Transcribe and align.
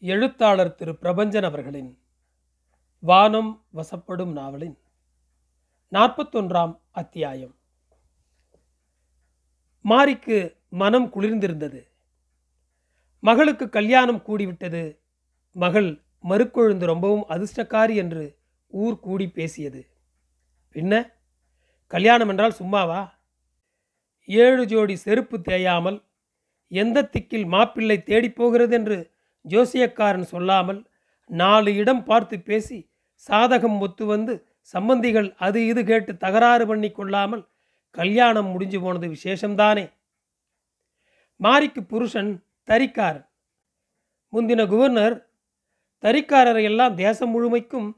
எழுத்தாளர் 0.00 0.74
திரு 0.74 0.92
பிரபஞ்சன் 0.92 1.42
அவர்களின் 1.42 1.98
வானம் 3.00 3.64
வசப்படும் 3.74 4.32
நாவலின் 4.32 4.78
நாற்பத்தொன்றாம் 5.92 6.80
அத்தியாயம். 6.90 7.56
மாரிக்கு 9.84 10.56
மனம் 10.68 11.12
குளிர்ந்திருந்தது. 11.12 11.88
மகளுக்கு 13.20 13.68
கல்யாணம் 13.68 14.22
கூடிவிட்டது. 14.26 14.98
மகள் 15.52 16.02
மறுக்கொழுந்து 16.28 16.86
ரொம்பவும் 16.86 17.28
அதிர்ஷ்டக்காரி 17.28 17.94
என்று 17.94 18.38
ஊர் 18.66 19.00
கூடி 19.00 19.28
பேசியது. 19.28 19.86
பின்ன? 20.72 21.12
கல்யாணம் 21.86 22.28
என்றால் 22.28 22.52
சும்மாவா? 22.52 23.18
ஏழு 24.24 24.66
ஜோடி 24.66 24.96
செருப்பு 24.96 25.40
தேயாமல் 25.40 26.04
எந்த 26.68 27.02
திக்கில் 27.02 27.46
மாப்பிள்ளை 27.46 28.02
தேடிப் 28.02 28.36
போகிறது 28.36 28.74
என்று 28.74 29.16
ஜோசியக்காரன் 29.48 30.22
சொல்லாமல் 30.22 30.86
நாலு 31.26 31.74
இடம் 31.74 32.04
பார்த்து 32.04 32.42
பேசி 32.42 32.90
சாதகம் 33.28 33.78
ஒத்து 33.78 34.04
வந்து 34.06 34.46
சம்பந்திகள் 34.74 35.34
அது 35.36 35.66
இது 35.66 35.84
கேட்டு 35.84 36.16
தகராறு 36.16 36.66
பண்ணி 36.66 36.90
கொள்ளாமல் 36.90 37.48
கல்யாணம் 37.90 38.50
முடிஞ்சு 38.50 38.80
போனது 38.80 39.06
விசேஷம்தானே? 39.08 39.84
மாரிக்கு 41.40 41.82
புருஷன் 41.82 42.42
தறிக்காரன் 42.68 43.26
முந்தின 44.32 44.66
குவர்னர் 44.66 45.16
தரிக்காரரை 46.02 46.62
எல்லாம் 46.62 46.94
தேசம் 46.94 47.30
முழுமைக்கும் 47.30 47.88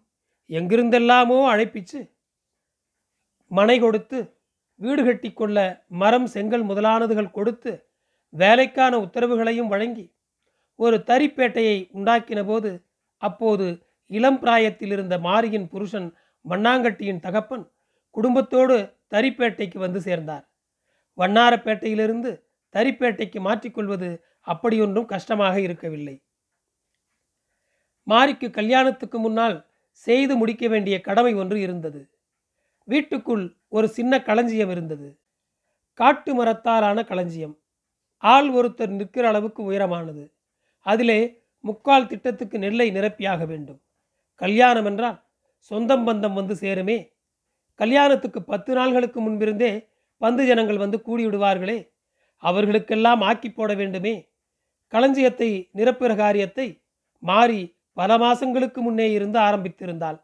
எங்கிருந்தெல்லாமோ 0.50 1.38
அழைப்பிச்சு 1.50 2.00
மனை 3.50 3.78
கொடுத்து 3.78 4.18
வீடு 4.80 5.02
கட்டிக்கொள்ள 5.04 5.58
மரம் 5.88 6.26
செங்கல் 6.26 6.64
முதலானதுகள் 6.64 7.30
கொடுத்து 7.30 7.72
வேலைக்கான 8.32 9.00
உத்தரவுகளையும் 9.00 9.68
வழங்கி 9.68 10.12
ஒரு 10.80 10.96
தரிப்பேட்டையை 11.06 11.76
உண்டாக்கின 11.94 12.44
போது 12.46 12.70
அப்போது 13.22 13.66
இளம் 14.10 14.38
பிராயத்தில் 14.38 14.90
இருந்த 14.90 15.18
மாரியின் 15.18 15.66
புருஷன் 15.68 16.08
மண்ணாங்கட்டியின் 16.48 17.20
தகப்பன் 17.20 17.64
குடும்பத்தோடு 18.10 18.76
தரிப்பேட்டைக்கு 19.10 19.78
வந்து 19.78 20.00
சேர்ந்தார். 20.00 20.44
வண்ணாரப்பேட்டையிலிருந்து 21.18 22.30
தரிப்பேட்டைக்கு 22.74 23.40
மாற்றிக்கொள்வது 23.40 24.08
அப்படியொன்றும் 24.46 25.04
கஷ்டமாக 25.04 25.60
இருக்கவில்லை. 25.60 26.16
மாரிக்கு 28.06 28.50
கல்யாணத்துக்கு 28.50 29.18
முன்னால் 29.18 29.56
செய்து 29.92 30.36
முடிக்க 30.36 30.68
வேண்டிய 30.68 30.96
கடமை 31.00 31.34
ஒன்று 31.34 31.60
இருந்தது. 31.60 32.00
வீட்டுக்குள் 32.88 33.44
ஒரு 33.68 33.88
சின்ன 33.88 34.22
களஞ்சியம் 34.22 34.70
இருந்தது. 34.70 35.08
காட்டு 35.94 36.32
மரத்தாலான 36.34 36.98
களஞ்சியம். 37.04 37.54
ஆள் 38.22 38.48
ஒருத்தர் 38.50 38.88
நிற்கிற 38.88 39.28
அளவுக்கு 39.28 39.72
உயரமானது. 39.72 40.24
அதிலே 40.80 41.44
முக்கால் 41.60 42.06
திட்டத்துக்கு 42.06 42.58
நெல்லை 42.58 42.90
நிரப்பியாக 42.90 43.46
வேண்டும். 43.46 43.80
கல்யாணம் 44.34 44.84
என்றால் 44.84 45.24
சொந்தம் 45.58 46.06
பந்தம் 46.06 46.32
வந்து 46.32 46.54
சேருமே. 46.54 47.12
கல்யாணத்துக்கு 47.74 48.42
பத்து 48.42 48.74
நாள்களுக்கு 48.74 49.20
முன்பிருந்தே 49.20 49.88
பந்து 50.16 50.46
ஜனங்கள் 50.46 50.76
வந்து 50.76 51.02
கூடிவிடுவார்களே. 51.06 51.90
அவர்களுக்கெல்லாம் 52.36 53.20
ஆக்கி 53.20 53.50
போட 53.50 53.74
வேண்டுமே. 53.74 54.28
களஞ்சியத்தை 54.88 55.70
நிரப்புகிற 55.74 56.16
காரியத்தை 56.16 56.82
மாறி 57.18 57.76
பல 57.92 58.18
மாசங்களுக்கு 58.18 58.76
முன்னே 58.76 59.12
இருந்து 59.12 59.38
ஆரம்பித்திருந்தாள். 59.38 60.18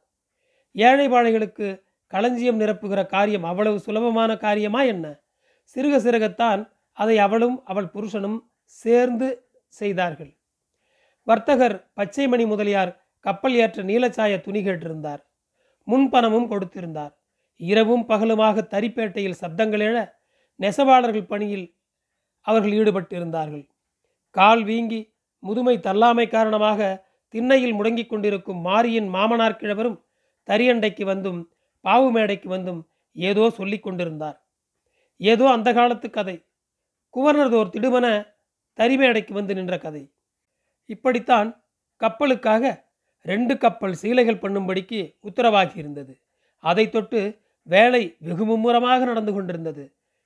ஏழை 0.73 1.09
பாழைகளுக்கு 1.09 1.85
களஞ்சியம் 2.07 2.61
நிரப்புகிற 2.61 3.07
காரியம் 3.07 3.45
அவ்வளவு 3.45 3.79
சுலபமான 3.79 4.37
காரியமா 4.37 4.83
என்ன? 4.83 5.21
சிறுக 5.77 5.97
சிறுகத்தான் 5.99 6.71
அதை 6.93 7.19
அவளும் 7.19 7.65
அவள் 7.65 7.93
புருஷனும் 7.95 8.39
சேர்ந்து 8.67 9.47
செய்தார்கள். 9.69 10.36
வர்த்தகர் 11.27 11.77
பச்சைமணி 11.99 12.45
முதலியார் 12.47 12.93
கப்பல் 13.21 13.55
ஏற்ற 13.55 13.83
நீலச்சாய 13.83 14.41
துணி 14.41 14.61
கேட்டிருந்தார். 14.63 15.23
முன்பணமும் 15.89 16.51
கொடுத்திருந்தார். 16.51 17.13
இரவும் 17.61 18.05
பகலுமாக 18.09 18.63
தரிப்பேட்டையில் 18.75 19.41
சப்தங்கள் 19.41 19.81
எழ 19.81 19.97
நெசவாளர்கள் 20.61 21.31
பணியில் 21.33 21.67
அவர்கள் 22.41 22.73
ஈடுபட்டிருந்தார்கள். 22.73 23.65
கால் 24.31 24.63
வீங்கி 24.65 25.01
முதுமை 25.39 25.77
தள்ளாமை 25.81 26.27
காரணமாக 26.29 26.81
திண்ணையில் 27.35 27.75
முடங்கிக் 27.75 28.11
கொண்டிருக்கும் 28.11 28.61
மாரியின் 28.61 29.09
மாமனார் 29.09 29.61
கிழவரும் 29.61 30.01
தரியண்டைக்கு 30.49 31.05
வந்தும் 31.05 31.41
பாவு 31.85 32.09
மேடைக்கு 32.11 32.49
வந்தும் 32.49 32.81
ஏதோ 33.17 33.45
சொல்லிக் 33.51 33.83
கொண்டிருந்தார். 33.83 34.39
ஏதோ 35.17 35.45
அந்த 35.49 35.69
காலத்து 35.73 36.11
கதை. 36.11 36.37
குவர்னர்தோர் 37.15 37.73
திடுமன 37.75 38.07
தரிமேடைக்கு 38.79 39.33
வந்து 39.33 39.55
நின்ற 39.55 39.79
கதை. 39.79 40.03
இப்படித்தான் 40.87 41.49
கப்பலுக்காக 42.01 42.85
ரெண்டு 43.27 43.59
கப்பல் 43.59 43.93
சீலைகள் 43.93 44.43
பண்ணும்படிக்கு 44.43 45.15
உத்தரவாகி 45.21 45.77
இருந்தது 45.77 46.21
அதை 46.65 46.89
தொட்டு 46.89 47.21
வேலை 47.63 48.17
வெகு 48.19 48.45
மும்முரமாக 48.45 49.05
நடந்து 49.05 49.33
கொண்டிருந்தது. 49.33 49.85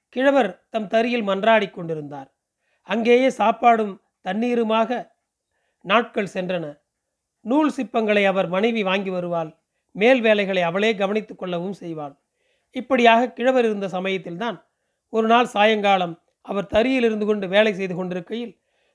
கிழவர் 0.08 0.64
தம் 0.70 0.86
தறியில் 0.86 1.28
மன்றாடி 1.28 1.70
கொண்டிருந்தார். 1.70 2.28
அங்கேயே 2.82 3.28
சாப்பாடும் 3.38 3.94
தண்ணீருமாக 4.20 5.16
நாட்கள் 5.84 6.32
சென்றன. 6.34 6.64
நூல் 7.40 7.70
சிப்பங்களை 7.70 8.24
அவர் 8.26 8.48
மனைவி 8.48 8.82
வாங்கி 8.82 9.10
வருவாள். 9.10 9.56
மேல் 9.94 10.20
வேலைகளை 10.20 10.62
அவளே 10.62 10.94
கவனித்துக் 10.94 11.38
கொள்ளவும் 11.38 11.78
செய்வாள். 11.80 12.14
இப்படியாக 12.70 13.30
கிழவர் 13.30 13.64
இருந்த 13.64 13.88
சமயத்தில்தான் 13.88 14.58
ஒரு 15.08 15.26
நாள் 15.26 15.46
சாயங்காலம் 15.46 16.22
அவர் 16.40 16.66
தறியில் 16.66 17.02
இருந்து 17.02 17.26
கொண்டு 17.26 17.48
வேலை 17.48 17.74
செய்து 17.74 17.94
கொண்டிருக்கையில் 17.94 18.52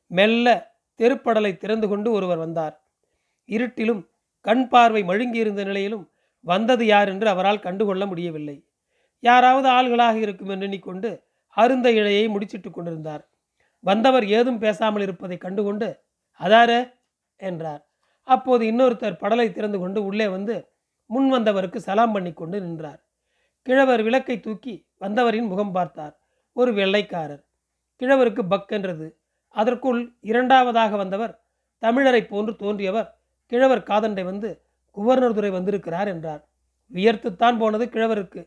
மெல்ல 0.08 0.75
தெருப்படலை 1.00 1.58
திறந்து 1.58 1.88
கொண்டு 1.88 2.12
ஒருவர் 2.12 2.38
வந்தார். 2.38 2.76
இருட்டிலும் 3.50 4.02
கண் 4.42 4.68
பார்வை 4.68 5.04
மழுங்கியிருந்த 5.04 5.64
நிலையிலும் 5.66 6.06
வந்தது 6.46 6.86
யார் 6.86 7.10
என்று 7.10 7.30
அவரால் 7.30 7.60
கண்டுகொள்ள 7.60 8.06
முடியவில்லை. 8.06 8.58
யாராவது 9.20 9.68
ஆள்களாக 9.70 10.16
இருக்கும் 10.16 10.50
என்று 10.50 10.66
எண்ணிக்கொண்டு 10.66 11.10
அருந்த 11.58 11.92
இழையை 11.92 12.30
முடிச்சிட்டு 12.30 12.72
கொண்டிருந்தார். 12.72 13.24
வந்தவர் 13.80 14.26
ஏதும் 14.28 14.58
பேசாமல் 14.58 15.02
இருப்பதை 15.02 15.38
கண்டுகொண்டு 15.38 15.88
அதாரே 16.40 16.80
என்றார். 17.42 17.82
அப்போது 18.28 18.64
இன்னொருத்தர் 18.66 19.22
படலை 19.22 19.52
திறந்து 19.52 19.80
கொண்டு 19.80 20.04
உள்ளே 20.04 20.28
வந்து 20.28 20.56
முன் 21.10 21.30
வந்தவருக்கு 21.30 21.80
சலாம் 21.80 22.12
பண்ணி 22.12 22.34
கொண்டு 22.34 22.62
நின்றார். 22.62 23.00
கிழவர் 23.68 24.02
விளக்கை 24.04 24.40
தூக்கி 24.40 24.86
வந்தவரின் 25.00 25.48
முகம் 25.48 25.72
பார்த்தார். 25.72 26.16
ஒரு 26.54 26.74
வெள்ளைக்காரர். 26.74 27.44
கிழவருக்கு 28.02 28.44
பக் 28.48 28.72
என்றது. 28.72 29.08
அதற்குள் 29.62 30.02
இரண்டாவதாக 30.22 30.96
வந்தவர் 30.96 31.34
தமிழரை 31.82 32.22
போன்று 32.28 32.54
தோன்றியவர். 32.56 33.10
கிழவர் 33.52 33.88
காதண்டை 33.90 34.24
வந்து 34.24 34.50
குவர்னர் 34.96 35.34
துறை 35.34 35.50
வந்திருக்கிறார் 35.50 36.08
என்றார். 36.08 36.42
வியர்த்துத்தான் 36.94 37.58
போனது 37.58 37.86
கிழவருக்கு. 37.86 38.42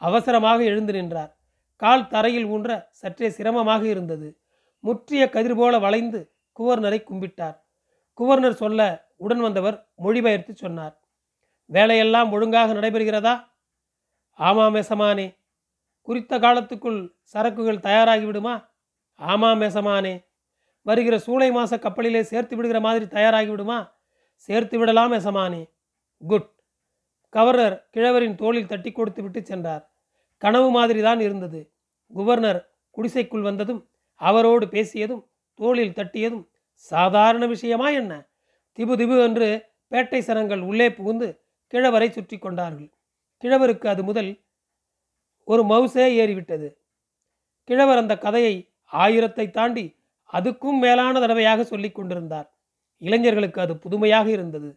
அவசரமாக 0.00 0.64
எழுந்து 0.64 0.92
நின்றார். 0.92 1.30
கால் 1.76 2.08
தரையில் 2.08 2.44
ஊன்ற 2.44 2.88
சற்றே 2.90 3.28
சிரமமாக 3.28 3.82
இருந்தது. 3.86 4.28
முற்றிய 4.80 5.22
கதிர் 5.28 5.56
போல 5.56 5.78
வளைந்து 5.78 6.20
குவர்னரை 6.58 6.98
கும்பிட்டார். 7.02 7.56
குவர்னர் 8.18 8.60
சொல்ல 8.62 8.80
உடன் 9.16 9.40
வந்தவர் 9.40 9.76
மொழிபெயர்த்து 9.96 10.52
சொன்னார். 10.54 10.94
வேலையெல்லாம் 11.70 12.32
ஒழுங்காக 12.32 12.72
நடைபெறுகிறதா? 12.72 13.34
ஆமாம் 14.38 14.74
எசமானே 14.74 15.26
குறித்த 16.02 16.38
காலத்துக்குள் 16.38 17.00
சரக்குகள் 17.32 17.84
தயாராகிவிடுமா? 17.86 18.54
ஆமாம் 19.20 19.60
எசமானே 19.60 20.14
வருகிற 20.86 21.16
சூளை 21.26 21.48
மாச 21.56 21.72
கப்பலிலே 21.84 22.22
சேர்த்து 22.30 22.54
விடுகிற 22.56 22.78
மாதிரி 22.86 23.06
தயாராகி 23.06 23.50
விடுமா 23.52 23.78
சேர்த்து 24.48 24.76
விடலாம் 24.78 25.14
எசமானி 25.18 25.62
குட். 26.22 26.50
கவர்னர் 27.34 27.76
கிழவரின் 27.94 28.36
தோளில் 28.42 28.70
தட்டி 28.72 28.90
கொடுத்து 28.92 29.20
விட்டு 29.22 29.40
சென்றார். 29.42 29.84
கனவு 30.42 30.68
மாதிரி 30.70 31.00
தான் 31.00 31.20
இருந்தது. 31.20 31.60
குவர்னர் 32.12 32.60
குடிசைக்குள் 32.96 33.46
வந்ததும் 33.48 33.80
அவரோடு 34.20 34.66
பேசியதும் 34.66 35.22
தோளில் 35.58 35.96
தட்டியதும் 35.98 36.44
சாதாரண 36.90 37.44
விஷயமா 37.46 37.88
என்ன? 38.00 38.12
திபு 38.78 38.94
திபு 39.00 39.16
என்று 39.26 39.48
பேட்டை 39.92 40.20
சனங்கள் 40.28 40.62
உள்ளே 40.68 40.88
புகுந்து 40.92 41.28
கிழவரை 41.72 42.08
சுற்றி 42.10 42.36
கொண்டார்கள். 42.38 42.90
கிழவருக்கு 43.42 43.86
அது 43.92 44.02
முதல் 44.04 44.30
ஒரு 45.48 45.62
மவுசே 45.62 46.06
ஏறிவிட்டது. 46.20 46.68
கிழவர் 47.68 48.00
அந்த 48.02 48.14
கதையை 48.18 48.54
ஆயிரத்தை 48.92 49.46
தாண்டி 49.50 49.84
அதுக்கும் 50.36 50.78
மேலான 50.78 51.20
தடவையாக 51.20 51.64
சொல்லி 51.64 51.90
கொண்டிருந்தார். 51.90 52.48
இளைஞர்களுக்கு 53.02 53.60
அது 53.60 53.74
புதுமையாக 53.78 54.30
இருந்தது. 54.30 54.70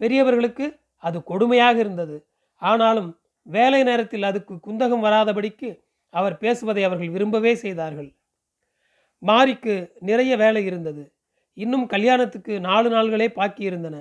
பெரியவர்களுக்கு 0.00 0.66
அது 1.02 1.18
கொடுமையாக 1.30 1.76
இருந்தது. 1.78 2.16
ஆனாலும் 2.62 3.10
வேலை 3.46 3.80
நேரத்தில் 3.82 4.22
அதுக்கு 4.22 4.54
குந்தகம் 4.54 5.04
வராதபடிக்கு 5.04 5.68
அவர் 6.14 6.38
பேசுவதை 6.38 6.82
அவர்கள் 6.84 7.08
விரும்பவே 7.08 7.52
செய்தார்கள். 7.54 8.08
மாரிக்கு 9.22 9.74
நிறைய 10.00 10.32
வேலை 10.36 10.64
இருந்தது. 10.64 11.02
இன்னும் 11.56 11.86
கல்யாணத்துக்கு 11.86 12.60
நாலு 12.60 12.88
நாள்களே 12.90 13.28
பாக்கி 13.32 13.62
இருந்தன. 13.62 13.96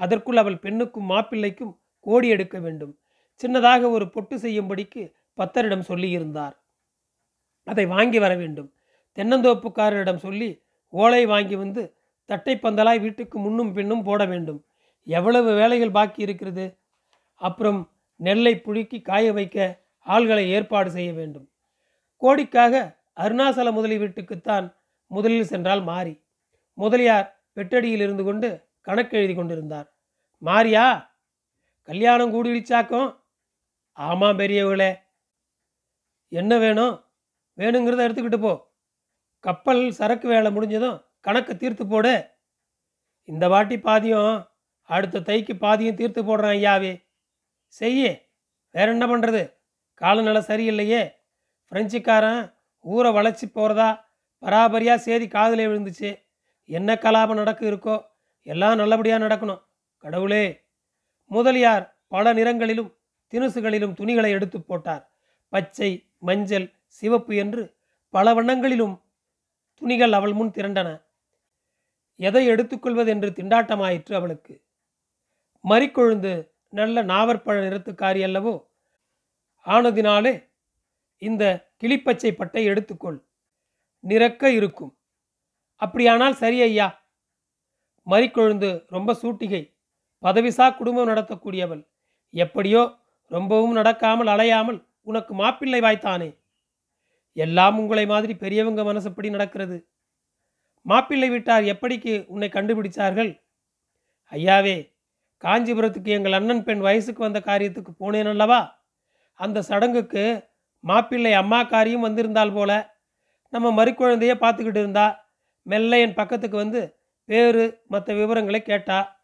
அதற்குள் 0.00 0.36
அவள் 0.36 0.58
பெண்ணுக்கும் 0.58 1.10
மாப்பிள்ளைக்கும் 1.10 1.72
கோடி 2.06 2.28
எடுக்க 2.28 2.58
வேண்டும். 2.58 2.94
சின்னதாக 3.40 3.90
ஒரு 3.90 4.06
பொட்டு 4.10 4.36
செய்யும்படிக்கு 4.36 5.02
பத்தரிடம் 5.38 5.88
சொல்லியிருந்தார். 5.88 6.54
அதை 7.66 7.84
வாங்கி 7.86 8.18
வர 8.18 8.32
வேண்டும். 8.34 8.70
தென்னந்தோப்புக்காரரிடம் 9.16 10.16
சொல்லி 10.16 10.62
ஓலை 10.88 11.26
வாங்கி 11.26 11.56
வந்து 11.56 11.96
தட்டை 12.24 12.56
பந்தலாய் 12.56 13.00
வீட்டுக்கு 13.00 13.38
முன்னும் 13.38 13.72
பின்னும் 13.72 14.02
போட 14.02 14.24
வேண்டும். 14.24 14.64
எவ்வளவு 15.04 15.54
வேலைகள் 15.54 15.90
பாக்கி 15.90 16.22
இருக்கிறது? 16.22 16.78
அப்புறம் 17.34 17.90
நெல்லை 18.16 18.62
புழுக்கி 18.64 19.02
காய 19.02 19.32
வைக்க 19.32 19.82
ஆள்களை 20.06 20.46
ஏற்பாடு 20.46 20.90
செய்ய 20.90 21.12
வேண்டும். 21.12 21.48
கோடிக்காக 22.16 22.96
அருணாசல 23.16 23.72
முதலி 23.72 23.98
வீட்டுக்குத்தான் 23.98 24.74
முதலில் 25.06 25.44
சென்றால் 25.44 25.82
மாறி 25.82 26.22
முதலியார் 26.74 27.42
வெட்டடியில் 27.56 28.04
இருந்து 28.06 28.24
கொண்டு 28.24 28.68
கணக்கு 28.80 29.18
எழுதி 29.18 29.34
கொண்டிருந்தார். 29.34 29.92
மாரியா 30.42 31.06
கல்யாணம் 31.82 32.32
கூடிடுச்சாக்கும்? 32.34 33.16
ஆமாம் 33.92 34.38
பெரியவளே 34.38 34.94
என்ன 36.28 36.58
வேணும்? 36.58 37.04
வேணுங்கிறத 37.58 38.06
எடுத்துக்கிட்டு 38.06 38.38
போ. 38.40 38.73
கப்பல் 39.44 39.82
சரக்கு 39.92 40.26
வேலை 40.28 40.50
முடிஞ்சதும் 40.52 40.98
கணக்கை 41.20 41.54
தீர்த்து 41.56 41.84
போடு. 41.86 42.12
இந்த 43.28 43.48
வாட்டி 43.48 43.76
பாதியும் 43.78 44.34
அடுத்த 44.82 45.22
தைக்கு 45.28 45.54
பாதியும் 45.56 45.98
தீர்த்து 46.00 46.20
போடுறேன் 46.22 46.54
ஐயாவே. 46.58 46.92
செய்ய 47.66 48.02
வேற 48.74 48.86
என்ன 48.90 49.06
பண்ணுறது 49.06 49.42
காலநிலை 50.00 50.42
சரியில்லையே. 50.48 51.02
பிரெஞ்சுக்காரன் 51.72 52.42
ஊரை 52.84 53.10
வளைச்சி 53.16 53.46
போகிறதா 53.48 53.88
பராபரியாக 54.42 55.04
சேதி 55.06 55.26
காதில் 55.28 55.68
விழுந்துச்சு. 55.68 56.10
என்ன 56.64 56.90
கலாபம் 57.04 57.40
நடக்க 57.42 57.62
இருக்கோ 57.70 57.96
எல்லாம் 58.42 58.76
நல்லபடியாக 58.76 59.24
நடக்கணும். 59.26 59.62
கடவுளே. 60.04 60.44
முதலியார் 61.30 61.84
பல 62.14 62.32
நிறங்களிலும் 62.34 62.90
தினுசுகளிலும் 63.32 63.96
துணிகளை 63.98 64.30
எடுத்து 64.30 64.58
போட்டார். 64.60 65.04
பச்சை 65.52 65.90
மஞ்சள் 66.18 66.66
சிவப்பு 66.86 67.32
என்று 67.36 67.62
பல 68.14 68.34
வண்ணங்களிலும் 68.34 68.94
துணிகள் 69.74 70.12
அவள் 70.12 70.32
முன் 70.32 70.50
திரண்டன. 70.50 71.02
எதை 72.16 72.48
எடுத்துக்கொள்வதென்று 72.48 73.30
திண்டாட்டமாயிற்று 73.30 74.14
அவளுக்கு. 74.14 74.64
மறிக்கொழுந்து 75.64 76.50
நல்ல 76.68 77.02
நாவற்பழ 77.02 77.56
நிறத்துக்காரி 77.66 78.20
அல்லவோ? 78.22 78.64
ஆனதினாலே 79.64 80.48
இந்த 81.18 81.72
கிளிப்பச்சை 81.82 82.32
பட்டை 82.32 82.68
எடுத்துக்கொள். 82.68 83.22
நிறக்க 84.04 84.44
இருக்கும். 84.44 84.98
அப்படியானால் 85.74 86.34
சரி 86.34 86.62
ஐயா. 86.62 87.08
மறிக்கொழுந்து 88.06 88.84
ரொம்ப 88.88 89.12
சூட்டிகை. 89.12 89.74
பதவிசா 90.22 90.76
குடும்பம் 90.76 91.08
நடத்தக்கூடியவள். 91.08 91.86
எப்படியோ 92.30 92.98
ரொம்பவும் 93.26 93.76
நடக்காமல் 93.76 94.30
அலையாமல் 94.34 94.86
உனக்கு 95.02 95.34
மாப்பிள்ளை 95.34 95.80
வாய்த்தானே. 95.80 96.43
எல்லாம் 97.34 97.78
உங்களை 97.78 98.06
மாதிரி 98.06 98.34
பெரியவங்க 98.34 98.82
மனசுப்படி 98.82 99.30
நடக்கிறது. 99.30 99.88
மாப்பிள்ளை 100.82 101.28
வீட்டார் 101.28 101.62
எப்படிக்கு 101.62 102.26
உன்னை 102.26 102.48
கண்டுபிடிச்சார்கள்? 102.48 103.40
ஐயாவே 104.30 104.92
காஞ்சிபுரத்துக்கு 105.44 106.06
எங்கள் 106.06 106.32
அண்ணன் 106.32 106.64
பெண் 106.64 106.78
வயசுக்கு 106.78 107.22
வந்த 107.22 107.40
காரியத்துக்கு 107.40 107.88
போனேன் 108.00 108.28
அல்லவா? 108.28 108.82
அந்த 109.34 109.62
சடங்குக்கு 109.62 110.48
மாப்பிள்ளை 110.80 111.32
அம்மாக்காரியும் 111.32 112.00
வந்திருந்தால் 112.00 112.52
போல. 112.52 112.96
நம்ம 113.48 113.84
மறுக்குழந்தைய 113.84 114.34
பார்த்துக்கிட்டு 114.34 114.76
இருந்தா 114.76 115.32
மெல்ல 115.62 116.00
என் 116.00 116.14
பக்கத்துக்கு 116.14 116.56
வந்து 116.56 116.96
பேர் 117.24 117.80
மற்ற 117.86 118.14
விவரங்களை 118.14 118.62
கேட்டா. 118.62 119.22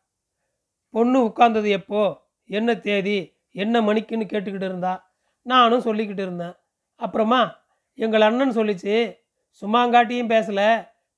பொண்ணு 0.91 1.27
உட்கார்ந்தது 1.27 1.69
எப்போ? 1.69 2.29
என்ன 2.45 2.77
தேதி? 2.77 3.39
என்ன 3.51 3.81
மணிக்குன்னு 3.81 4.27
கேட்டுக்கிட்டு 4.27 4.69
இருந்தா. 4.69 5.13
நானும் 5.43 5.83
சொல்லிக்கிட்டு 5.83 6.23
இருந்தேன். 6.23 6.55
அப்புறமா 6.97 7.60
எங்கள் 8.05 8.25
அண்ணன் 8.29 8.57
சொல்லிச்சு 8.59 8.95
சும்மாங்காட்டியும் 9.63 10.31
பேசலை 10.35 10.69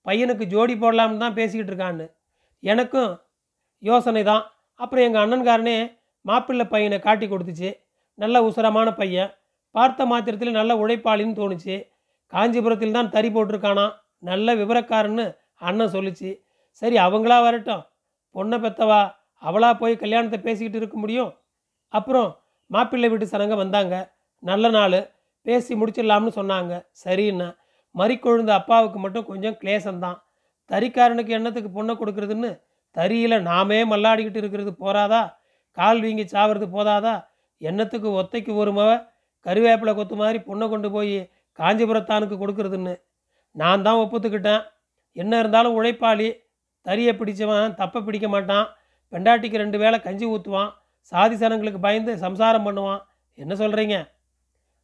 பையனுக்கு 0.06 0.44
ஜோடி 0.52 0.74
போடலாம்னு 0.82 1.22
தான் 1.24 1.36
பேசிக்கிட்டு 1.38 1.72
இருக்கான்னு. 1.72 2.06
எனக்கும் 2.62 3.10
யோசனை 3.88 4.22
தான். 4.30 4.44
அப்புறம் 4.80 5.06
எங்கள் 5.08 5.22
அண்ணன்காரனே 5.24 5.76
மாப்பிள்ளை 6.24 6.64
பையனை 6.72 6.98
காட்டி 7.06 7.26
கொடுத்துச்சு. 7.26 7.70
நல்ல 8.18 8.36
உசரமான 8.48 8.88
பையன். 9.00 9.30
பார்த்த 9.74 10.06
மாத்திரத்தில் 10.12 10.58
நல்ல 10.58 10.72
உழைப்பாளின்னு 10.82 11.38
தோணுச்சு. 11.40 11.76
காஞ்சிபுரத்தில் 12.32 12.96
தான் 12.96 13.12
தறி 13.14 13.28
போட்டிருக்கானா 13.34 13.86
நல்ல 14.30 14.54
விவரக்காரன்னு 14.60 15.24
அண்ணன் 15.68 15.94
சொல்லிச்சு. 15.96 16.30
சரி 16.82 16.96
அவங்களா 17.06 17.38
வரட்டும். 17.46 17.82
பொண்ணை 18.34 18.58
பெத்தவா 18.64 19.00
அவளா 19.42 19.70
போய் 19.80 19.94
கல்யாணத்தை 20.02 20.38
பேசிக்கிட்டு 20.46 20.78
இருக்க 20.80 20.96
முடியும்? 20.98 21.30
அப்புறம் 21.92 22.28
மாப்பிள்ளை 22.70 23.08
வீட்டு 23.12 23.26
சனங்க 23.32 23.54
வந்தாங்க. 23.62 23.94
நல்ல 24.42 24.66
நாள். 24.78 24.98
பேசி 25.42 25.74
முடிச்சிடலாம்னு 25.74 26.32
சொன்னாங்க. 26.36 26.72
சரின்னா 27.04 27.48
மறிக்கொழுந்த 27.94 28.50
அப்பாவுக்கு 28.50 28.98
மட்டும் 28.98 29.24
கொஞ்சம் 29.24 29.56
கிளேசந்தான் 29.62 30.18
தறிக்காரனுக்கு 30.70 31.32
எண்ணத்துக்கு 31.38 31.70
பொண்ணை 31.78 31.94
கொடுக்கறதுன்னு? 31.94 32.50
தறியில் 32.96 33.40
நாமே 33.40 33.84
மல்லாடிக்கிட்டு 33.84 34.36
இருக்கிறது 34.36 34.72
போறாதா? 34.80 35.34
கால் 35.70 36.00
வீங்கி 36.00 36.22
சாவறது 36.22 36.66
போதாதா? 36.76 37.14
எண்ணத்துக்கு 37.60 38.08
ஒத்தைக்கு 38.20 38.54
ஒரு 38.54 38.72
மவ 38.72 38.90
கருவேப்பிலை 39.46 39.94
கொத்து 39.94 40.14
மாதிரி 40.14 40.38
பொண்ணை 40.38 40.68
கொண்டு 40.68 40.90
போய் 40.90 41.30
காஞ்சிபுரத்தானுக்கு 41.58 42.36
கொடுக்கறதுன்னு? 42.42 42.94
நான் 43.50 43.82
தான் 43.82 43.96
ஒப்புத்துக்கிட்டேன். 43.96 44.62
என்ன 45.12 45.38
இருந்தாலும் 45.38 45.82
உழைப்பாளி. 45.82 46.28
தறியை 46.82 47.12
பிடிச்சவன் 47.14 47.74
தப்பை 47.74 48.04
பிடிக்க 48.04 48.28
மாட்டான். 48.28 48.66
பெண்டாட்டிக்கு 49.08 49.56
ரெண்டு 49.56 49.78
வேளை 49.78 50.00
கஞ்சி 50.00 50.26
ஊற்றுவான் 50.26 50.70
சாதி 50.98 51.36
சனங்களுக்கு 51.36 51.80
பயந்து 51.80 52.18
சம்சாரம் 52.18 52.66
பண்ணுவான். 52.66 53.02
என்ன 53.34 53.54
சொல்கிறீங்க 53.54 53.96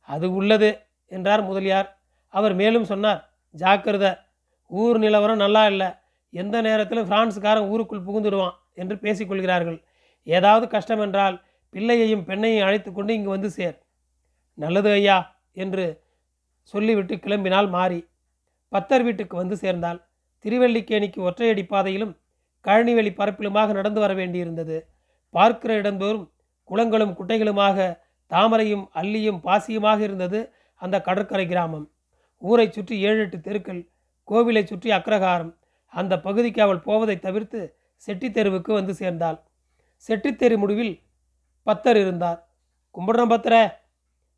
அது 0.09 0.27
உள்ளது 0.39 0.71
என்றார் 1.11 1.43
முதலியார். 1.49 1.89
அவர் 2.35 2.55
மேலும் 2.61 2.87
சொன்னார் 2.93 3.21
ஜாக்கிரத 3.55 4.07
ஊர் 4.71 4.99
நிலவரம் 5.05 5.43
நல்லா 5.45 5.63
இல்லை. 5.73 5.89
எந்த 6.33 6.57
நேரத்திலும் 6.67 7.09
பிரான்ஸுக்காரன் 7.11 7.69
ஊருக்குள் 7.73 8.07
புகுந்துடுவான் 8.07 8.57
என்று 8.83 8.97
பேசிக்கொள்கிறார்கள் 9.05 9.79
ஏதாவது 10.27 10.67
கஷ்டம் 10.75 11.03
என்றால் 11.07 11.37
பிள்ளையையும் 11.75 12.27
பெண்ணையும் 12.29 12.67
அழைத்து 12.67 12.91
கொண்டு 12.93 13.13
இங்கு 13.19 13.31
வந்து 13.35 13.51
சேர். 13.57 13.77
நல்லது 14.59 14.91
ஐயா 14.99 15.17
என்று 15.63 15.85
சொல்லிவிட்டு 16.75 17.15
கிளம்பினால் 17.25 17.69
மாறி. 17.77 18.01
பத்தர் 18.73 19.05
வீட்டுக்கு 19.07 19.35
வந்து 19.43 19.57
சேர்ந்தால் 19.63 20.01
திருவல்லிக்கேணிக்கு 20.45 21.21
ஒற்றையடி 21.29 21.65
பாதையிலும் 21.73 22.13
கழனிவெளி 22.65 23.11
பரப்பிலுமாக 23.21 23.75
நடந்து 23.79 24.01
வர 24.05 24.13
வேண்டியிருந்தது. 24.21 24.77
பார்க்கிற 25.35 25.71
இடந்தோறும் 25.81 26.27
குளங்களும் 26.71 27.17
குட்டைகளுமாக 27.19 27.87
தாமரையும் 28.31 28.85
அல்லியும் 29.01 29.43
பாசியுமாக 29.47 30.01
இருந்தது 30.01 30.41
அந்த 30.81 30.97
கடற்கரை 31.01 31.47
கிராமம். 31.47 31.87
ஊரை 32.43 32.67
சுற்றி 32.71 32.97
ஏழு 33.09 33.21
எட்டு 33.25 33.39
தெருக்கள் 33.47 33.81
கோவிலை 34.29 34.63
சுற்றி 34.65 34.91
அக்ரகாரம் 34.91 35.53
அந்த 35.93 36.15
பகுதிக்கு 36.27 36.61
அவள் 36.63 36.85
போவதை 36.87 37.17
தவிர்த்து 37.19 37.61
செட்டித்தெருவுக்கு 38.07 38.73
வந்து 38.73 38.95
சேர்ந்தாள். 38.95 39.39
செட்டித்தெரு 40.09 40.57
முடிவில் 40.57 40.95
பத்தர் 41.67 41.99
இருந்தார். 42.03 42.41
கும்பிடுறோம் 42.95 43.33
பத்தர. 43.33 43.55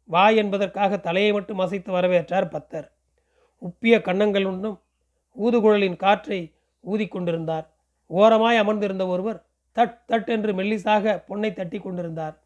வா 0.09 0.25
என்பதற்காக 0.43 0.99
தலையை 1.07 1.33
மட்டும் 1.33 1.61
அசைத்து 1.65 1.91
வரவேற்றார் 1.97 2.47
பத்தர். 2.55 2.87
உப்பிய 3.63 3.95
கன்னங்கள் 4.07 4.47
ஒன்றும் 4.53 4.79
ஊதுகுழலின் 5.37 6.01
காற்றை 6.05 6.41
ஊதிக்கொண்டிருந்தார் 6.85 7.67
ஓரமாய் 8.11 8.61
அமர்ந்திருந்த 8.63 9.05
ஒருவர் 9.07 9.39
தட் 9.77 9.99
தட் 10.11 10.31
என்று 10.37 10.53
மெல்லிசாக 10.59 11.15
பொன்னை 11.29 11.51
தட்டி 11.53 11.79
கொண்டிருந்தார். 11.79 12.37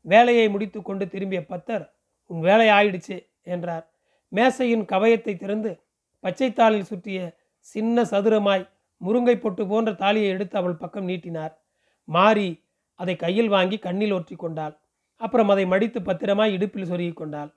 வேலையை 0.00 0.48
முடித்து 0.48 0.82
கொண்டு 0.82 1.08
திரும்பிய 1.08 1.40
பத்தர் 1.48 1.90
உன் 2.26 2.40
வேலை 2.40 2.68
ஆயிடுச்சு 2.68 3.32
என்றார். 3.42 3.90
மேசையின் 4.28 4.84
கவயத்தை 4.84 5.36
திறந்து 5.36 5.84
பச்சைத்தாளில் 6.24 6.80
சுற்றிய 6.80 7.38
சின்ன 7.58 8.02
சதுரமாய் 8.02 8.68
முருங்கை 9.00 9.40
பொட்டு 9.40 9.66
போன்ற 9.66 9.92
தாலியை 9.92 10.28
எடுத்து 10.28 10.58
அவள் 10.58 10.74
பக்கம் 10.74 11.04
நீட்டினார். 11.04 11.62
மாறி 12.04 12.64
அதை 12.94 13.16
கையில் 13.16 13.48
வாங்கி 13.48 13.78
கண்ணில் 13.78 14.12
ஒற்றி 14.12 14.36
கொண்டாள் 14.36 14.80
அப்புறம் 15.16 15.48
அதை 15.48 15.66
மடித்து 15.66 16.02
பத்திரமாய் 16.02 16.52
இடுப்பில் 16.52 16.90
சொருகி 16.90 17.12
கொண்டாள். 17.12 17.54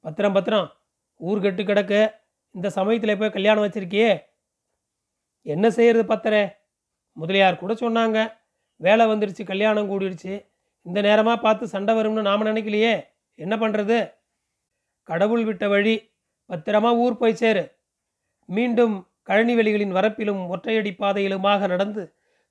பத்திரம் 0.00 0.32
பத்திரம் 0.32 0.72
ஊர் 1.16 1.40
கெட்டு 1.40 1.64
கிடக்க 1.64 2.24
இந்த 2.50 2.70
சமயத்தில் 2.70 3.18
போய் 3.18 3.30
கல்யாணம் 3.30 3.64
வச்சிருக்கியே? 3.64 4.22
என்ன 5.42 5.70
செய்யறது 5.70 6.14
பத்தரே? 6.14 6.54
முதலியார் 7.12 7.56
கூட 7.56 7.72
சொன்னாங்க. 7.74 8.32
வேலை 8.76 9.06
வந்துடுச்சு 9.06 9.44
கல்யாணம் 9.44 9.90
கூடிடுச்சு. 9.90 10.47
இந்த 10.88 10.98
நேரமாக 11.06 11.38
பார்த்து 11.44 11.64
சண்டை 11.74 11.92
வரும்னு 11.98 12.22
நாம் 12.28 12.48
நினைக்கலையே? 12.50 12.94
என்ன 13.38 13.54
பண்ணுறது 13.56 13.98
கடவுள் 15.08 15.44
விட்ட 15.48 15.64
வழி. 15.68 15.96
பத்திரமா 16.50 16.90
ஊர் 17.04 17.20
போய் 17.20 17.40
சேரு. 17.42 17.64
மீண்டும் 18.48 18.94
கழனி 19.28 19.54
வெளிகளின் 19.58 19.96
வரப்பிலும் 19.96 20.42
ஒற்றையடி 20.54 20.92
பாதையிலுமாக 21.02 21.68
நடந்து 21.72 22.02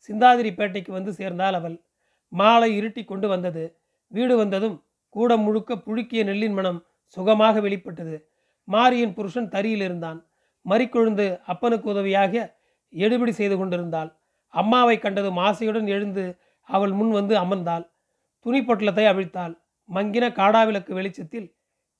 சிந்தாதிரிப்பேட்டைக்கு 0.10 0.92
வந்து 0.98 1.12
சேர்ந்தாள் 1.14 1.58
அவள். 1.60 1.78
மாலை 2.32 2.70
இருட்டி 2.80 3.04
கொண்டு 3.06 3.28
வந்தது. 3.34 3.64
வீடு 4.12 4.34
வந்ததும் 4.38 4.76
கூடம் 5.16 5.44
முழுக்க 5.46 5.76
புழுக்கிய 5.86 6.22
நெல்லின் 6.30 6.58
மனம் 6.60 6.80
சுகமாக 7.18 7.60
வெளிப்பட்டது. 7.66 8.16
மாரியின் 8.68 9.16
புருஷன் 9.18 9.52
தரியில் 9.56 9.84
இருந்தான். 9.88 10.20
மறிக்கொழுந்து 10.66 11.26
அப்பனுக்கு 11.52 11.88
உதவியாக 11.94 12.34
எடுபிடி 12.94 13.34
செய்து 13.40 13.56
கொண்டிருந்தாள். 13.58 14.10
அம்மாவை 14.54 14.96
கண்டதும் 15.00 15.40
ஆசையுடன் 15.48 15.88
எழுந்து 15.96 16.24
அவள் 16.70 16.94
முன் 17.00 17.14
வந்து 17.20 17.36
அமர்ந்தாள். 17.44 17.86
துணி 18.48 18.60
பொட்டலத்தை 18.60 19.06
அவிழ்த்தாள் 19.12 19.54
மங்கின 19.90 20.26
காடாவிளக்கு 20.40 20.92
வெளிச்சத்தில் 20.94 21.56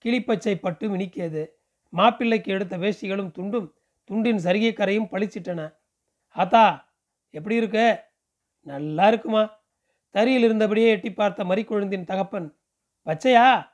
கிளிப்பச்சை 0.06 0.56
பட்டு 0.56 0.90
மினிக்கியது. 0.90 1.46
மாப்பிள்ளைக்கு 1.90 2.46
எடுத்த 2.46 2.78
வேஷ்டிகளும் 2.78 3.32
துண்டும் 3.38 3.74
துண்டின் 4.10 4.40
சரிகை 4.44 4.72
கரையும் 4.74 5.10
பளிச்சிட்டன. 5.12 5.76
ஆத்தா 6.30 6.90
எப்படி 7.30 7.56
இருக்க? 7.56 8.10
நல்லா 8.62 9.08
இருக்குமா. 9.08 9.60
தறியில் 10.16 10.46
இருந்தபடியே 10.48 10.88
எட்டி 10.88 11.14
பார்த்த 11.14 11.44
மறிக்குழுந்தின் 11.44 12.04
தகப்பன் 12.04 12.56
பச்சையா? 13.06 13.70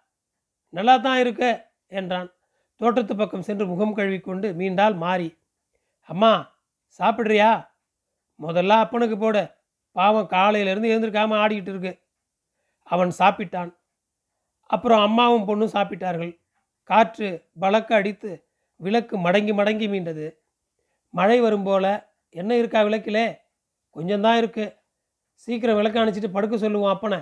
நல்லா 0.70 0.98
தான் 0.98 1.20
இருக்க 1.20 1.72
என்றான். 1.88 2.30
தோட்டத்து 2.76 3.16
பக்கம் 3.16 3.42
சென்று 3.42 3.68
முகம் 3.68 3.96
கழுவிக்கொண்டு 3.96 4.54
மீண்டால் 4.54 4.96
மாறி 4.96 5.38
அம்மா 6.02 6.58
சாப்பிட்றியா? 7.00 7.70
முதல்ல 8.40 8.68
அப்பனுக்கு 8.68 9.18
போட. 9.18 9.62
பாவம் 9.92 10.30
காலையிலேருந்து 10.30 10.94
எழுந்திருக்காமல் 10.94 11.42
ஆடிக்கிட்டு 11.44 11.74
இருக்கு. 11.76 12.03
அவன் 12.94 13.12
சாப்பிட்டான். 13.18 13.72
அப்புறம் 14.70 15.02
அம்மாவும் 15.02 15.48
பொண்ணும் 15.48 15.76
சாப்பிட்டார்கள். 15.76 16.34
காற்று 16.90 17.28
பலக்க 17.62 17.90
அடித்து 17.94 18.32
விளக்கு 18.80 19.16
மடங்கி 19.18 19.54
மடங்கி 19.60 19.88
மீண்டது 19.94 20.28
மழை 21.14 21.38
வரும் 21.42 21.64
போல 21.64 21.86
என்ன 22.36 22.52
இருக்கா 22.58 22.80
விளக்கிலே? 22.82 23.26
கொஞ்சம்தான் 23.96 24.38
இருக்கு. 24.38 24.66
சீக்கிரம் 25.44 25.76
விளக்கு 25.76 26.00
அணைச்சிட்டு 26.00 26.30
படுக்க 26.32 26.56
சொல்லுவோம் 26.58 26.94
அப்பனை. 26.96 27.20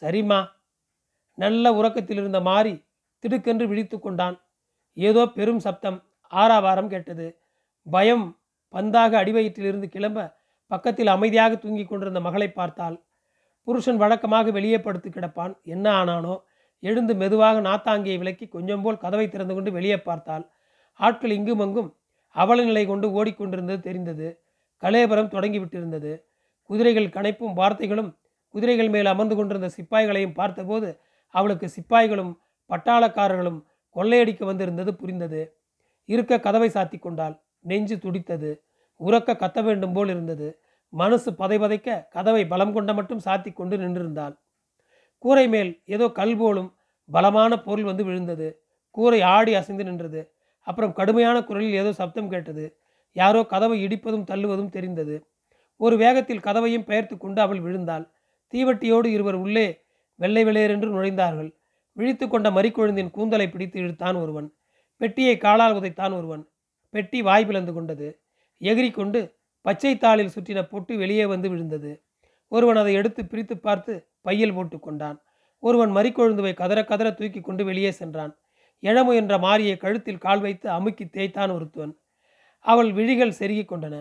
சரிம்மா. 0.00 0.40
நல்ல 1.38 1.72
உறக்கத்தில் 1.72 2.20
இருந்த 2.22 2.40
மாறி 2.40 2.74
திடுக்கென்று 3.22 3.64
விழித்து 3.70 3.96
கொண்டான். 3.98 4.36
ஏதோ 4.96 5.22
பெரும் 5.38 5.62
சப்தம் 5.66 5.98
ஆறாவாரம் 6.32 6.92
கேட்டது. 6.94 7.26
பயம் 7.86 8.26
பந்தாக 8.74 9.12
அடிவயிற்றிலிருந்து 9.22 9.88
கிளம்ப 9.94 10.28
பக்கத்தில் 10.70 11.10
அமைதியாக 11.16 11.56
தூங்கிக் 11.56 11.90
கொண்டிருந்த 11.90 12.20
மகளை 12.20 12.48
பார்த்தாள். 12.50 12.96
புருஷன் 13.66 13.96
வழக்கமாக 13.96 14.50
வெளியே 14.50 14.80
படுத்து 14.80 15.08
கிடப்பான். 15.10 15.62
என்ன 15.64 15.86
ஆனானோ? 15.90 16.34
எழுந்து 16.82 17.14
மெதுவாக 17.14 17.60
நாத்தாங்கியை 17.60 18.18
விலக்கி 18.18 18.46
கொஞ்சம் 18.48 18.82
போல் 18.82 18.98
கதவை 18.98 19.28
திறந்து 19.28 19.54
கொண்டு 19.54 19.72
வெளியே 19.72 19.98
பார்த்தாள். 19.98 20.44
ஆட்கள் 21.00 21.30
இங்கும் 21.30 21.60
அங்கும் 21.60 21.96
அவல 22.28 22.62
நிலை 22.62 22.86
கொண்டு 22.86 23.24
ஓடிக்கொண்டிருந்தது 23.24 23.80
தெரிந்தது. 23.80 24.28
கலேபரம் 24.82 25.32
தொடங்கிவிட்டிருந்தது 25.34 26.12
குதிரைகள் 26.70 27.14
கணைப்பும் 27.16 27.56
வார்த்தைகளும் 27.56 28.10
குதிரைகள் 28.54 28.88
மேல் 28.88 29.06
அமர்ந்து 29.06 29.36
கொண்டிருந்த 29.36 29.68
சிப்பாய்களையும் 29.76 30.34
பார்த்தபோது 30.34 30.88
அவளுக்கு 31.34 31.66
சிப்பாய்களும் 31.66 32.32
பட்டாளக்காரர்களும் 32.70 33.58
கொள்ளையடிக்க 33.96 34.44
வந்திருந்தது 34.44 34.94
புரிந்தது. 34.94 35.42
இருக்க 36.08 36.40
கதவை 36.40 36.68
சாத்தி 36.68 36.98
கொண்டாள். 36.98 37.34
நெஞ்சு 37.60 37.96
துடித்தது. 37.98 38.50
உறக்க 39.00 39.30
கத்த 39.34 39.64
வேண்டும் 39.64 39.92
போல் 39.92 40.08
இருந்தது. 40.08 40.48
மனசு 40.96 41.34
பதை 41.34 41.58
பதைக்க 41.58 42.08
கதவை 42.10 42.46
பலம் 42.46 42.72
கொண்ட 42.72 42.94
மட்டும் 42.94 43.20
சாத்தி 43.24 43.52
கொண்டு 43.52 43.76
நின்றிருந்தாள். 43.76 44.34
கூரை 45.18 45.48
மேல் 45.48 45.82
ஏதோ 45.84 46.08
கல் 46.08 46.36
போலும் 46.36 46.74
பலமான 47.10 47.58
பொருள் 47.58 47.84
வந்து 47.84 48.04
விழுந்தது. 48.04 48.64
கூரை 48.90 49.20
ஆடி 49.22 49.54
அசைந்து 49.54 49.84
நின்றது. 49.84 50.34
அப்புறம் 50.60 50.92
கடுமையான 50.92 51.42
குரலில் 51.44 51.72
ஏதோ 51.72 51.92
சப்தம் 51.92 52.28
கேட்டது. 52.28 52.78
யாரோ 53.12 53.44
கதவை 53.44 53.86
இடிப்பதும் 53.86 54.28
தள்ளுவதும் 54.30 54.68
தெரிந்தது. 54.68 55.26
ஒரு 55.76 55.96
வேகத்தில் 55.96 56.40
கதவையும் 56.40 56.84
பெயர்த்து 56.84 57.18
கொண்டு 57.18 57.40
அவள் 57.40 57.60
விழுந்தாள். 57.60 58.04
தீவட்டியோடு 58.52 59.06
இருவர் 59.06 59.34
உள்ளே 59.34 59.80
வெள்ளை 60.14 60.44
வெள்ளையரென்று 60.44 60.88
நுழைந்தார்கள். 60.96 61.50
விழித்து 61.92 62.28
கொண்ட 62.28 62.50
மறிக்குழுந்தின் 62.50 63.10
கூந்தலை 63.10 63.48
பிடித்து 63.48 63.80
இழுத்தான் 63.80 64.16
ஒருவன். 64.16 64.48
பெட்டியை 64.96 65.36
காலால் 65.36 65.74
உதைத்தான் 65.74 66.14
ஒருவன். 66.14 66.48
பெட்டி 66.90 67.22
வாய் 67.22 67.46
பிளந்து 67.46 67.72
கொண்டது. 67.72 68.08
எகிரி 68.60 68.90
கொண்டு 68.90 69.20
பச்சை 69.66 69.92
தாளில் 70.04 70.34
சுற்றின 70.34 70.60
பொட்டு 70.72 70.92
வெளியே 70.96 71.24
வந்து 71.26 71.48
விழுந்தது. 71.48 71.92
ஒருவன் 72.52 72.76
அதை 72.76 72.92
எடுத்து 72.94 73.22
பிரித்து 73.26 73.54
பார்த்து 73.58 73.92
பையில் 74.20 74.56
போட்டு 74.56 74.76
கொண்டான். 74.80 75.18
ஒருவன் 75.62 75.92
மறிக்கொழுந்துவை 75.96 76.52
கதற 76.54 76.80
கதற 76.84 77.08
தூக்கி 77.12 77.40
கொண்டு 77.40 77.62
வெளியே 77.64 77.90
சென்றான். 77.90 78.32
எழமு 78.82 79.12
என்ற 79.14 79.34
மாரியை 79.38 79.76
கழுத்தில் 79.76 80.24
கால் 80.26 80.40
வைத்து 80.40 80.66
அமுக்கி 80.70 81.04
தேய்த்தான் 81.06 81.50
ஒருத்துவன் 81.50 81.94
அவள் 82.64 82.90
விழிகள் 82.92 83.38
செருகி 83.38 83.64
கொண்டன. 83.66 83.96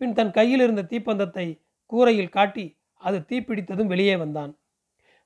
பின் 0.00 0.14
தன் 0.18 0.30
கையில் 0.30 0.60
இருந்த 0.60 0.82
தீப்பந்தத்தை 0.82 1.46
கூரையில் 1.92 2.34
காட்டி 2.36 2.66
அது 3.00 3.18
தீப்பிடித்ததும் 3.30 3.90
வெளியே 3.92 4.14
வந்தான். 4.16 4.52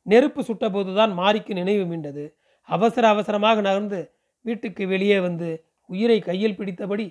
நெருப்பு 0.07 0.41
சுட்டபோதுதான் 0.43 1.13
மாரிக்கு 1.21 1.53
நினைவு 1.61 1.85
மீண்டது. 1.91 2.25
அவசர 2.69 3.05
அவசரமாக 3.09 3.61
நகர்ந்து 3.61 4.01
வீட்டுக்கு 4.45 4.85
வெளியே 4.87 5.21
வந்து 5.21 5.49
உயிரை 5.91 6.19
கையில் 6.21 6.59
பிடித்தபடி 6.59 7.07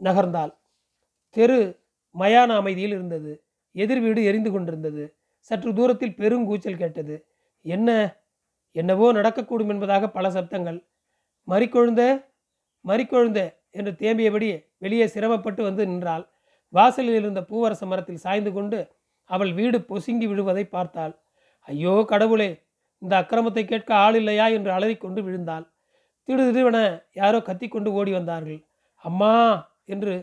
நகர்ந்தாள். 0.00 0.52
தெரு 1.36 1.58
மயான 2.14 2.56
அமைதியில் 2.56 2.94
இருந்தது. 2.96 3.32
எதிர் 3.74 4.02
வீடு 4.04 4.20
எரிந்து 4.30 4.50
கொண்டிருந்தது. 4.50 5.04
சற்று 5.50 5.70
தூரத்தில் 5.74 6.16
பெருங்கூச்சல் 6.18 6.80
கேட்டது. 6.82 7.14
என்ன? 7.64 7.90
என்னவோ 8.76 9.06
நடக்கக்கூடும் 9.18 9.72
என்பதாக 9.74 10.04
பல 10.10 10.26
சப்தங்கள். 10.36 10.78
மறிக்கொழுந்த 11.48 12.02
மறிக்கொழுந்த 12.84 13.40
என்று 13.74 13.92
தேம்பியபடி 14.00 14.48
வெளியே 14.82 15.06
சிரமப்பட்டு 15.08 15.62
வந்து 15.64 15.82
நின்றாள். 15.86 16.24
வாசலில் 16.74 17.18
இருந்த 17.20 17.40
பூவரச 17.50 17.82
மரத்தில் 17.86 18.22
சாய்ந்து 18.24 18.50
கொண்டு 18.52 18.78
அவள் 19.30 19.52
வீடு 19.58 19.78
பொசுங்கி 19.90 20.26
விழுவதை 20.30 20.64
பார்த்தாள். 20.68 21.14
ஐயோ 21.68 21.94
கடவுளே! 22.12 22.50
இந்த 23.02 23.14
அக்கிரமத்தை 23.22 23.64
கேட்க 23.66 23.90
ஆள் 24.04 24.16
இல்லையா? 24.20 24.46
என்று 24.56 24.70
அலறிக்கொண்டு 24.76 25.20
விழுந்தாள். 25.26 25.64
திடுதிடுவென 26.28 26.78
யாரோ 27.16 27.38
கத்திக்கொண்டு 27.48 27.90
ஓடி 28.00 28.12
வந்தார்கள். 28.18 28.60
அம்மா! 29.04 29.34
என்று 29.88 30.14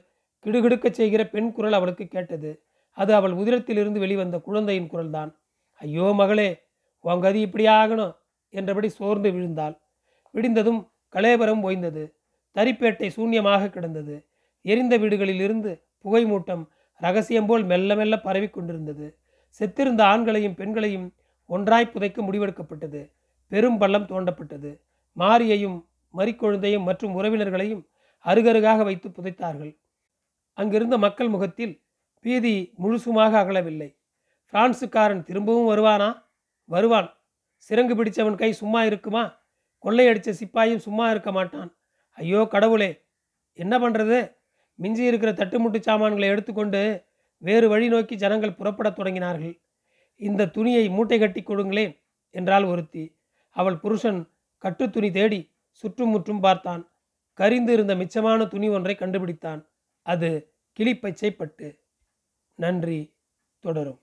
கிடுகிடுக்கச் 0.46 0.98
செய்கிற 1.00 1.28
பெண் 1.28 1.52
குரல் 1.52 1.74
அவளுக்கு 1.74 2.06
கேட்டது. 2.08 2.64
அது 2.92 3.14
அவள் 3.14 3.32
உதிரத்திலிருந்து 3.32 4.00
வெளிவந்த 4.00 4.40
குழந்தையின் 4.40 4.90
குரல்தான். 4.90 5.32
ஐயோ 5.74 6.14
மகளே 6.14 6.50
உன் 7.06 7.20
கதி 7.20 7.42
இப்படி 7.42 7.66
ஆகணும் 7.66 8.16
என்றபடி 8.50 8.90
சோர்ந்து 8.90 9.32
விழுந்தாள். 9.32 9.76
விடிந்ததும் 10.34 10.80
கலேபரம் 11.14 11.62
ஓய்ந்தது. 11.64 12.04
தரிப்பேட்டை 12.56 13.10
சூன்யமாக 13.16 13.70
கிடந்தது. 13.70 14.16
எரிந்த 14.62 14.98
வீடுகளில் 14.98 15.42
இருந்து 15.42 15.72
புகை 15.98 16.26
மூட்டம் 16.26 16.64
ரகசியம் 17.02 17.46
போல் 17.46 17.64
மெல்ல 17.64 17.96
மெல்ல 17.96 18.16
பரவி 18.20 18.50
கொண்டிருந்தது. 18.50 19.18
செத்திருந்த 19.60 20.02
ஆண்களையும் 20.02 20.56
பெண்களையும் 20.56 21.14
ஒன்றாய் 21.50 21.92
புதைக்க 21.92 22.22
முடிவெடுக்கப்பட்டது. 22.22 23.02
பெரும் 23.48 23.78
பள்ளம் 23.78 24.06
தோண்டப்பட்டது. 24.06 24.72
மாரியையும் 25.18 25.78
மறிக்கொழுந்தையும் 26.18 26.84
மற்றும் 26.84 27.16
உறவினர்களையும் 27.20 27.84
அருகருகாக 28.26 28.84
வைத்து 28.84 29.10
புதைத்தார்கள். 29.10 29.72
அங்கிருந்த 30.54 30.98
மக்கள் 30.98 31.28
முகத்தில் 31.28 31.74
பீதி 32.22 32.74
முழுசுமாக 32.84 33.34
அகலவில்லை. 33.44 33.90
பிரான்சுக்காரன் 34.54 35.24
திரும்பவும் 35.24 35.70
வருவானா? 35.70 36.24
வருவான். 36.70 37.10
சிறங்கு 37.70 37.96
பிடிச்சவன் 37.96 38.36
கை 38.36 38.52
சும்மா 38.54 38.84
இருக்குமா? 38.84 39.24
கொள்ளையடித்த 39.84 40.34
சிப்பாயும் 40.40 40.84
சும்மா 40.88 41.10
இருக்க 41.10 41.32
மாட்டான். 41.32 41.78
ஐயோ 42.18 42.48
கடவுளே 42.52 43.06
என்ன 43.54 43.78
பண்ணுறது 43.78 44.36
மிஞ்சி 44.76 45.04
இருக்கிற 45.04 45.32
தட்டுமுட்டு 45.32 45.80
சாமான்களை 45.80 46.28
எடுத்துக்கொண்டு 46.30 47.06
வேறு 47.38 47.70
வழி 47.70 47.88
நோக்கி 47.88 48.16
ஜனங்கள் 48.16 48.58
புறப்படத் 48.58 48.98
தொடங்கினார்கள். 49.00 49.62
இந்த 50.16 50.48
துணியை 50.48 50.90
மூட்டை 50.90 51.20
கட்டி 51.20 51.42
கொடுங்களேன் 51.44 51.94
என்றாள் 52.30 52.64
ஒருத்தி. 52.64 53.04
அவள் 53.50 53.78
புருஷன் 53.78 54.20
கட்டுத்துணி 54.58 55.12
தேடி 55.12 55.40
சுற்றும் 55.70 56.10
முற்றும் 56.10 56.40
பார்த்தான். 56.40 56.92
கரிந்து 57.38 57.70
இருந்த 57.70 57.96
மிச்சமான 57.96 58.48
துணி 58.48 58.70
ஒன்றை 58.70 58.96
கண்டுபிடித்தான். 59.00 59.62
அது 60.06 60.30
கிளிப்பச்சைப்பட்டு 60.80 61.68
நன்றி 62.60 63.00
தொடரும். 63.64 64.02